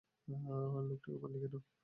[0.89, 1.55] লোকটাকে মারলি কেন?